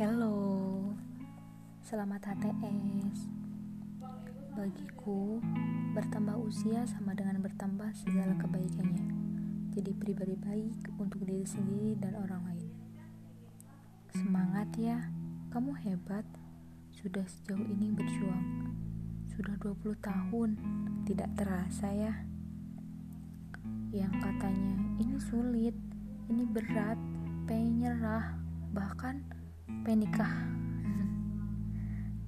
Hello, 0.00 0.32
selamat 1.84 2.32
HTS. 2.32 3.28
Bagiku, 4.56 5.44
bertambah 5.92 6.40
usia 6.40 6.88
sama 6.88 7.12
dengan 7.12 7.44
bertambah 7.44 7.92
segala 7.92 8.32
kebaikannya. 8.40 9.12
Jadi 9.76 9.92
pribadi 9.92 10.40
baik 10.40 10.96
untuk 10.96 11.20
diri 11.28 11.44
sendiri 11.44 12.00
dan 12.00 12.16
orang 12.16 12.48
lain. 12.48 12.72
Semangat 14.16 14.72
ya, 14.80 15.12
kamu 15.52 15.76
hebat. 15.84 16.24
Sudah 16.96 17.28
sejauh 17.28 17.68
ini 17.68 17.92
berjuang. 17.92 18.72
Sudah 19.36 19.52
20 19.60 20.00
tahun, 20.00 20.56
tidak 21.04 21.28
terasa 21.36 21.92
ya. 21.92 22.24
Yang 23.92 24.16
katanya 24.16 24.80
ini 24.96 25.20
sulit, 25.20 25.76
ini 26.32 26.48
berat, 26.48 26.96
pengen 27.44 27.84
nyerah, 27.84 28.32
bahkan 28.72 29.39
penikah 29.86 30.50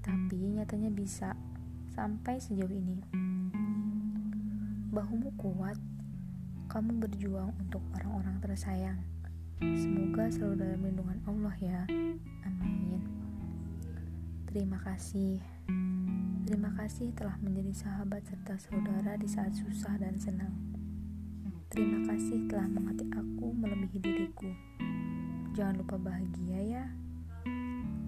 tapi 0.02 0.58
nyatanya 0.58 0.90
bisa 0.90 1.30
sampai 1.94 2.42
sejauh 2.42 2.72
ini. 2.72 2.98
Bahumu 4.90 5.30
kuat. 5.38 5.78
Kamu 6.66 6.98
berjuang 6.98 7.52
untuk 7.60 7.84
orang-orang 7.94 8.40
tersayang. 8.40 8.98
Semoga 9.60 10.26
selalu 10.32 10.56
dalam 10.58 10.80
lindungan 10.82 11.20
Allah 11.28 11.56
ya. 11.60 11.80
Amin. 12.48 13.04
Terima 14.48 14.80
kasih. 14.82 15.38
Terima 16.48 16.72
kasih 16.74 17.14
telah 17.14 17.36
menjadi 17.38 17.72
sahabat 17.86 18.24
serta 18.24 18.56
saudara 18.56 19.14
di 19.20 19.28
saat 19.28 19.54
susah 19.54 20.00
dan 20.02 20.18
senang. 20.18 20.52
Terima 21.70 22.02
kasih 22.08 22.50
telah 22.50 22.66
mengerti 22.72 23.06
aku 23.14 23.52
melebihi 23.54 24.00
diriku. 24.00 24.50
Jangan 25.52 25.84
lupa 25.84 26.00
bahagia 26.00 26.60
ya 26.64 26.84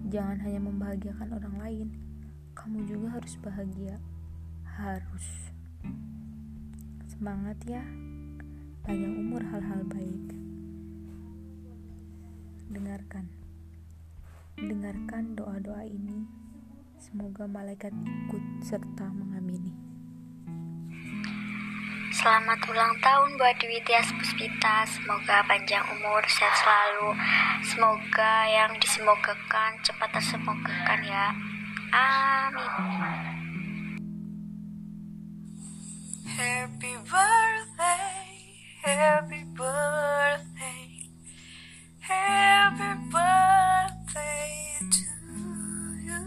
Jangan 0.05 0.37
hanya 0.45 0.61
membahagiakan 0.61 1.33
orang 1.33 1.55
lain, 1.57 1.87
kamu 2.53 2.85
juga 2.85 3.17
harus 3.17 3.33
bahagia. 3.41 3.97
Harus. 4.77 5.49
Semangat 7.09 7.57
ya. 7.65 7.81
Panjang 8.85 9.17
umur 9.17 9.41
hal-hal 9.49 9.81
baik. 9.89 10.25
Dengarkan. 12.69 13.25
Dengarkan 14.61 15.33
doa-doa 15.33 15.89
ini. 15.89 16.29
Semoga 17.01 17.49
malaikat 17.49 17.91
ikut 17.91 18.43
serta 18.61 19.09
mengamini. 19.09 19.94
Selamat 22.15 22.63
ulang 22.71 22.95
tahun 23.03 23.35
buat 23.35 23.59
Dwi 23.59 23.75
Tias 23.83 24.07
Puspita. 24.15 24.87
Semoga 24.87 25.43
panjang 25.51 25.83
umur, 25.91 26.23
sehat 26.31 26.55
selalu. 26.63 27.11
Semoga 27.59 28.47
yang 28.47 28.71
disemogakan 28.79 29.75
cepat 29.83 30.15
tersemogakan 30.15 31.03
ya. 31.03 31.35
Amin. 31.91 32.71
Happy 36.23 36.95
birthday, 37.03 38.31
happy 38.79 39.43
birthday, 39.51 40.87
happy 41.99 42.91
birthday 43.11 44.55
to 44.87 45.03
you. 45.99 46.23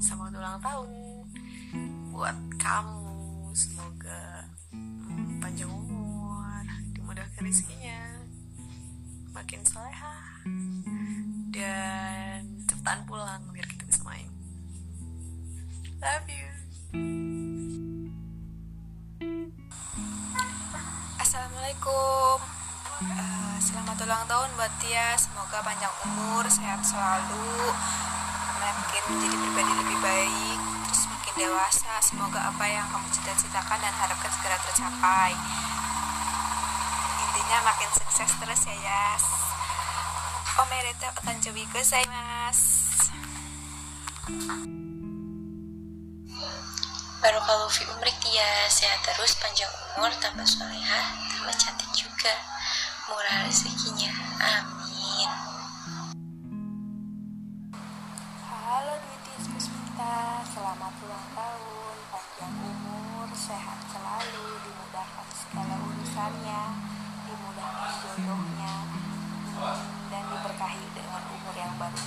Selamat 0.00 0.32
ulang 0.32 0.56
tahun 0.64 1.07
buat 2.18 2.34
kamu. 2.58 3.46
Semoga 3.54 4.50
hmm, 4.74 5.38
panjang 5.38 5.70
umur 5.70 6.66
dimudahkan 6.90 7.46
rezekinya. 7.46 8.26
Makin 9.30 9.62
soleha 9.62 10.42
dan 11.54 12.42
cepetan 12.66 13.06
pulang 13.06 13.38
biar 13.54 13.62
kita 13.70 13.86
bisa 13.86 14.02
main. 14.02 14.26
Love 16.02 16.26
you. 16.26 16.50
Assalamualaikum. 21.22 22.42
Uh, 22.98 23.56
Selamat 23.62 23.94
ulang 24.02 24.26
tahun 24.26 24.50
buat 24.58 24.74
Tia. 24.82 25.14
Semoga 25.14 25.62
panjang 25.62 25.94
umur, 26.02 26.42
sehat 26.50 26.82
selalu 26.82 27.70
Makin 28.58 29.02
menjadi 29.06 29.36
pribadi 29.38 29.72
lebih 29.78 29.98
baik 30.02 30.57
dewasa, 31.38 32.02
semoga 32.02 32.50
apa 32.50 32.66
yang 32.66 32.82
kamu 32.90 33.06
cita-citakan 33.14 33.78
dan 33.78 33.94
harapkan 33.94 34.26
segera 34.34 34.58
tercapai. 34.58 35.30
Intinya 37.30 37.58
makin 37.62 37.90
sukses 37.94 38.30
terus 38.42 38.60
ya, 38.66 38.74
Yas. 38.74 39.24
Omerete 40.58 41.06
otanjobi 41.14 41.62
mas. 42.10 42.60
Baru 47.22 47.38
kalau 47.46 47.70
fi 47.70 47.86
umrik 47.94 48.18
dia 48.18 48.66
sehat 48.66 48.98
terus, 49.06 49.38
panjang 49.38 49.70
umur, 49.94 50.10
tambah 50.18 50.42
soleha, 50.42 51.14
tambah 51.30 51.54
cantik 51.54 51.90
juga. 51.94 52.34
Murah 53.06 53.46
rezekinya. 53.46 54.10
Amin. 54.42 55.47
Urusannya, 66.28 66.62
dimudahkan 67.24 67.92
jodohnya, 68.04 68.72
dan 70.12 70.22
diberkahi 70.28 70.84
dengan 70.92 71.22
umur 71.32 71.54
yang 71.56 71.72
baru. 71.80 72.04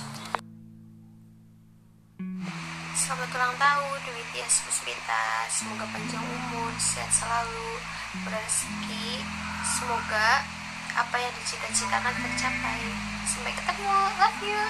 Selamat 2.94 3.34
ulang 3.34 3.54
tahun, 3.58 3.98
Dewi 4.06 4.22
Tias 4.30 4.62
Puspita. 4.62 5.26
Semoga 5.50 5.90
panjang 5.90 6.22
umur, 6.22 6.70
sehat 6.78 7.10
selalu, 7.10 7.82
berrezeki. 8.22 9.26
Semoga 9.66 10.46
apa 10.94 11.16
yang 11.18 11.34
dicita-citakan 11.42 12.14
tercapai. 12.14 12.82
Sampai 13.26 13.52
ketemu, 13.58 13.96
love 14.22 14.40
you. 14.46 14.62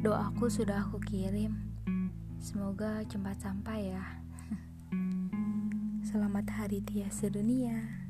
Doaku 0.00 0.48
sudah 0.48 0.80
aku 0.80 0.96
kirim. 1.04 1.60
Semoga 2.40 3.04
cepat 3.04 3.36
sampai 3.36 3.92
ya. 3.92 4.27
Selamat 6.08 6.48
Hari 6.56 6.80
Tia 6.88 7.12
Sedunia. 7.12 8.07